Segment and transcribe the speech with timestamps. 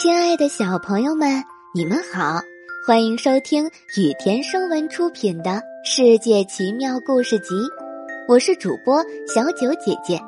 [0.00, 2.40] 亲爱的小朋友们，你们好，
[2.86, 3.66] 欢迎收听
[3.98, 5.50] 雨田声文出品的
[5.84, 7.54] 《世界奇妙故事集》，
[8.26, 10.18] 我是主播小九姐姐。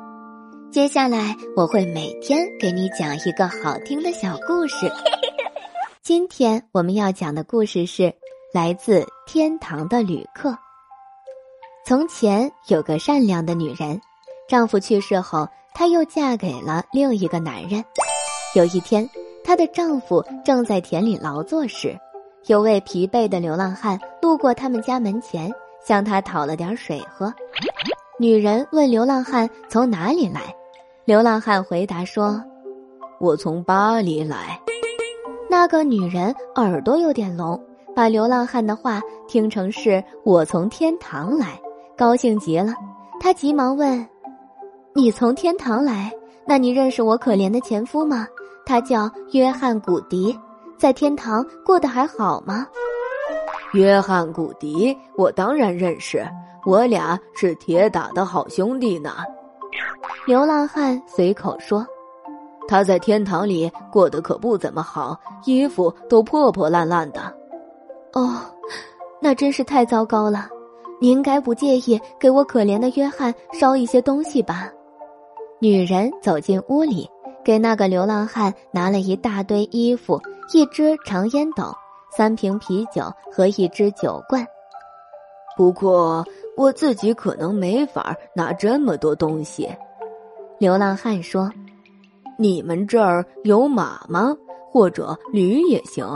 [0.71, 4.91] 接下来我会每天给你讲一个好听的小故事。
[6.03, 8.13] 今天我们要讲的故事是
[8.53, 10.55] 来自天堂的旅客。
[11.83, 13.99] 从前有个善良的女人，
[14.47, 17.83] 丈夫去世后，她又嫁给了另一个男人。
[18.53, 19.09] 有一天，
[19.43, 21.97] 她的丈夫正在田里劳作时，
[22.47, 25.51] 有位疲惫的流浪汉路过他们家门前，
[25.85, 27.33] 向他讨了点水喝。
[28.19, 30.41] 女人问流浪汉从哪里来，
[31.05, 32.41] 流浪汉回答说
[33.19, 34.59] ：“我从巴黎来。”
[35.49, 37.59] 那个女人耳朵有点聋，
[37.95, 41.59] 把流浪汉的话听成是我从天堂来。
[41.97, 42.73] 高兴极了，
[43.19, 44.07] 她急忙问
[44.95, 46.11] ：“你从天堂来？
[46.45, 48.27] 那你认识我可怜的前夫吗？
[48.65, 50.37] 他叫约翰·古迪，
[50.77, 52.67] 在天堂过得还好吗？”
[53.73, 56.25] 约翰·古迪，我当然认识，
[56.65, 59.11] 我俩是铁打的好兄弟呢。
[60.25, 61.85] 流浪汉随口说
[62.67, 67.21] ：“他在天堂里过得可不怎么好，衣服都破破烂烂的。”
[68.13, 68.37] 哦，
[69.19, 70.47] 那真是太糟糕了。
[71.01, 74.71] 你应该不介意给我可怜的约翰烧一些东西吧？
[75.59, 77.09] 女人走进屋里，
[77.43, 80.19] 给那个流浪汉拿了一大堆衣服、
[80.53, 81.65] 一只长烟斗、
[82.09, 84.45] 三瓶啤酒和一只酒罐。
[85.55, 86.25] 不过
[86.57, 89.69] 我自己可能没法拿这么多东西。
[90.57, 91.51] 流浪汉说
[92.37, 94.35] ：“你们这儿有马吗？
[94.71, 96.07] 或者驴也行，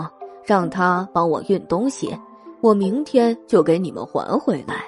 [0.44, 2.18] 让他帮我运东西。”
[2.60, 4.84] 我明天就给你们还回来。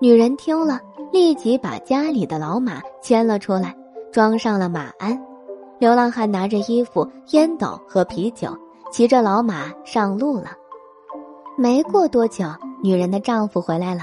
[0.00, 0.80] 女人听了，
[1.12, 3.76] 立即把家里的老马牵了出来，
[4.18, 5.16] 装上了马鞍。
[5.78, 8.48] 流浪汉拿着衣服、烟斗和啤酒，
[8.90, 10.46] 骑着老马上路了。
[11.56, 12.44] 没过多久，
[12.82, 14.00] 女人的丈夫回来了，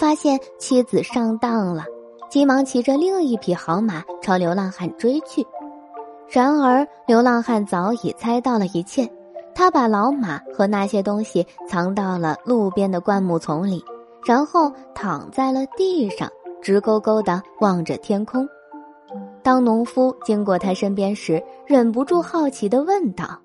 [0.00, 1.84] 发现妻子上当了，
[2.30, 5.46] 急忙骑着另一匹好马朝流浪汉追去。
[6.30, 9.06] 然而，流浪汉早已猜到了一切。
[9.54, 13.84] 他把老马和那些东西藏到了路边的灌木丛里，
[14.24, 16.26] 然后躺在了地上，
[16.62, 18.48] 直勾勾的望着天空。
[19.42, 23.38] 当农夫经过他身边时，忍不住好奇地问道：“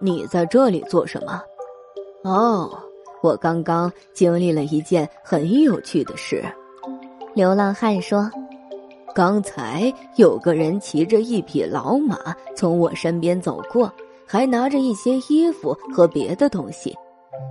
[0.00, 1.40] 你在这里做什么
[2.24, 2.70] ？”“哦，
[3.22, 6.44] 我刚刚经历了一件很有趣的事。”
[7.34, 8.30] 流浪汉说
[9.14, 13.92] ：“刚才有个人骑着一匹老马从我身边走过。”
[14.24, 16.96] 还拿着一些衣服和别的东西。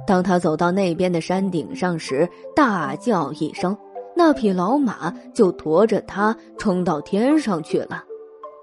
[0.07, 3.77] 当他走到那边的山顶上时，大叫一声，
[4.15, 8.03] 那匹老马就驮着他冲到天上去了。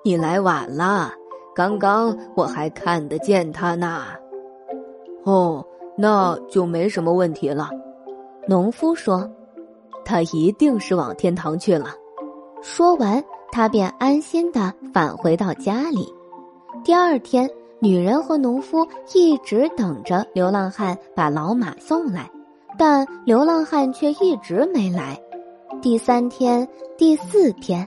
[0.04, 1.12] 你来晚了，
[1.54, 4.04] 刚刚我还看得见他呢。
[5.24, 5.64] 哦，
[5.96, 7.70] 那就没什么问题了。
[8.46, 9.30] 农夫说
[10.04, 11.90] ：“他一定是往天堂去了。”
[12.62, 16.06] 说完，他便安心的返回到家里。
[16.84, 17.48] 第二天。
[17.80, 18.84] 女人和农夫
[19.14, 22.28] 一直等着流浪汉把老马送来，
[22.76, 25.16] 但流浪汉却一直没来。
[25.80, 26.66] 第三天、
[26.96, 27.86] 第四天，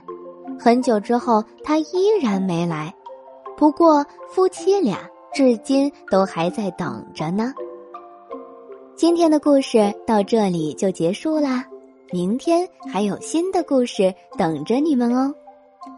[0.58, 2.92] 很久之后，他依然没来。
[3.54, 4.98] 不过，夫妻俩
[5.34, 7.52] 至今都还在等着呢。
[8.96, 11.66] 今天的故事到这里就结束啦，
[12.10, 15.34] 明天还有新的故事等着你们哦，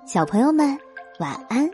[0.05, 0.77] 小朋友们，
[1.21, 1.71] 晚安。